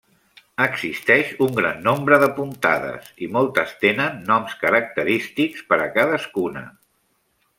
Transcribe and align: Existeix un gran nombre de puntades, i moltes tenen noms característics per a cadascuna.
Existeix 0.63 1.33
un 1.47 1.51
gran 1.57 1.83
nombre 1.87 2.17
de 2.23 2.29
puntades, 2.39 3.11
i 3.25 3.29
moltes 3.35 3.75
tenen 3.85 4.17
noms 4.31 4.57
característics 4.65 5.65
per 5.73 5.81
a 5.85 5.89
cadascuna. 5.99 6.65